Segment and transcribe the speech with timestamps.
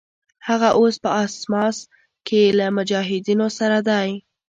[0.47, 1.77] هغه اوس په اسماس
[2.27, 4.09] کې له مجاهدینو سره دی.